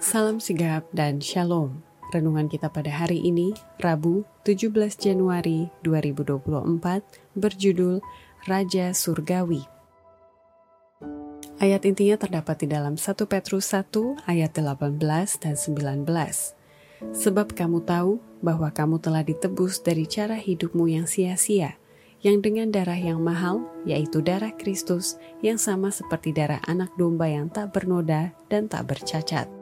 [0.00, 1.84] Salam sigap dan shalom.
[2.16, 8.00] Renungan kita pada hari ini, Rabu 17 Januari 2024, berjudul
[8.48, 9.60] Raja Surgawi.
[11.60, 14.96] Ayat intinya terdapat di dalam 1 Petrus 1 ayat 18
[15.44, 16.08] dan 19.
[17.12, 21.76] Sebab kamu tahu bahwa kamu telah ditebus dari cara hidupmu yang sia-sia,
[22.24, 27.52] yang dengan darah yang mahal, yaitu darah Kristus, yang sama seperti darah anak domba yang
[27.52, 29.61] tak bernoda dan tak bercacat.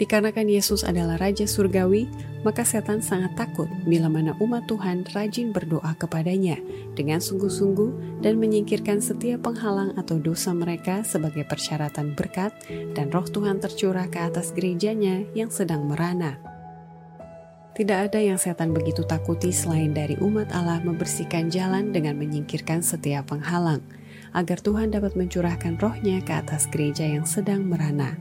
[0.00, 2.08] Dikarenakan Yesus adalah Raja Surgawi,
[2.40, 6.56] maka setan sangat takut bila mana umat Tuhan rajin berdoa kepadanya
[6.96, 12.48] dengan sungguh-sungguh dan menyingkirkan setiap penghalang atau dosa mereka sebagai persyaratan berkat
[12.96, 16.40] dan roh Tuhan tercurah ke atas gerejanya yang sedang merana.
[17.76, 23.36] Tidak ada yang setan begitu takuti selain dari umat Allah membersihkan jalan dengan menyingkirkan setiap
[23.36, 23.84] penghalang,
[24.32, 28.16] agar Tuhan dapat mencurahkan rohnya ke atas gereja yang sedang merana.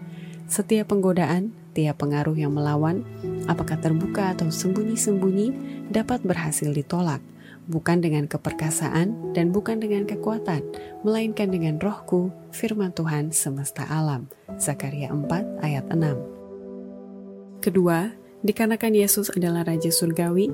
[0.50, 3.06] Setiap penggodaan, tiap pengaruh yang melawan,
[3.46, 5.54] apakah terbuka atau sembunyi-sembunyi,
[5.94, 7.22] dapat berhasil ditolak,
[7.70, 10.66] bukan dengan keperkasaan dan bukan dengan kekuatan,
[11.06, 14.26] melainkan dengan rohku, firman Tuhan semesta alam.
[14.58, 18.10] Zakaria 4 ayat 6 Kedua,
[18.42, 20.50] dikarenakan Yesus adalah Raja Surgawi,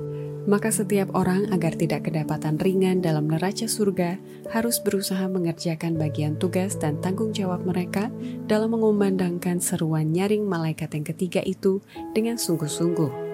[0.46, 4.16] maka setiap orang agar tidak kedapatan ringan dalam neraca surga
[4.54, 8.08] harus berusaha mengerjakan bagian tugas dan tanggung jawab mereka
[8.46, 11.82] dalam mengumandangkan seruan nyaring malaikat yang ketiga itu
[12.14, 13.26] dengan sungguh-sungguh.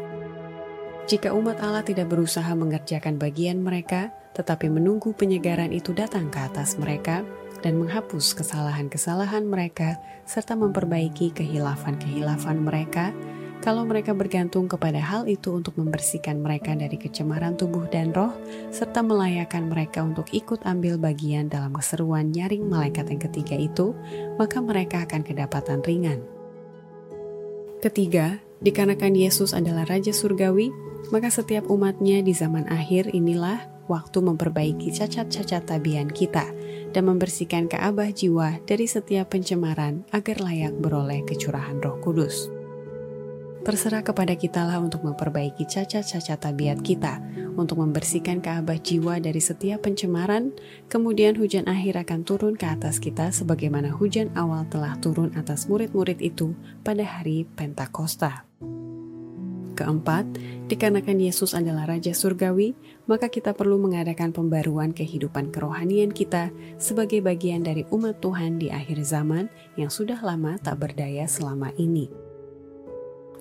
[1.05, 6.81] Jika umat Allah tidak berusaha mengerjakan bagian mereka, tetapi menunggu penyegaran itu datang ke atas
[6.81, 7.21] mereka
[7.61, 13.13] dan menghapus kesalahan-kesalahan mereka serta memperbaiki kehilafan-kehilafan mereka,
[13.63, 18.35] kalau mereka bergantung kepada hal itu untuk membersihkan mereka dari kecemaran tubuh dan roh,
[18.75, 23.95] serta melayakkan mereka untuk ikut ambil bagian dalam keseruan nyaring malaikat yang ketiga itu,
[24.35, 26.27] maka mereka akan kedapatan ringan.
[27.79, 30.75] Ketiga, dikarenakan Yesus adalah Raja Surgawi,
[31.15, 36.51] maka setiap umatnya di zaman akhir inilah waktu memperbaiki cacat-cacat tabian kita
[36.95, 42.52] dan membersihkan keabah jiwa dari setiap pencemaran agar layak beroleh kecurahan roh kudus.
[43.63, 47.23] Terserah kepada kita lah untuk memperbaiki cacat-cacat tabiat kita,
[47.55, 50.51] untuk membersihkan keabah jiwa dari setiap pencemaran,
[50.91, 56.19] kemudian hujan akhir akan turun ke atas kita sebagaimana hujan awal telah turun atas murid-murid
[56.19, 58.43] itu pada hari Pentakosta.
[59.79, 60.27] Keempat,
[60.67, 62.75] dikarenakan Yesus adalah Raja Surgawi,
[63.07, 66.51] maka kita perlu mengadakan pembaruan kehidupan kerohanian kita
[66.83, 69.47] sebagai bagian dari umat Tuhan di akhir zaman
[69.79, 72.32] yang sudah lama tak berdaya selama ini.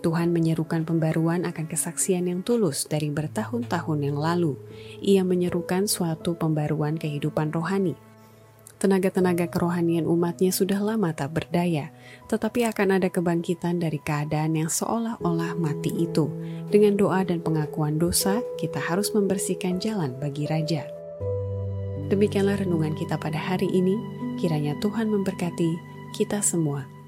[0.01, 4.57] Tuhan menyerukan pembaruan akan kesaksian yang tulus dari bertahun-tahun yang lalu.
[4.97, 7.93] Ia menyerukan suatu pembaruan kehidupan rohani.
[8.81, 11.93] Tenaga-tenaga kerohanian umatnya sudah lama tak berdaya,
[12.25, 16.33] tetapi akan ada kebangkitan dari keadaan yang seolah-olah mati itu.
[16.73, 20.89] Dengan doa dan pengakuan dosa, kita harus membersihkan jalan bagi Raja.
[22.09, 24.01] Demikianlah renungan kita pada hari ini.
[24.41, 25.77] Kiranya Tuhan memberkati
[26.17, 27.00] kita semua.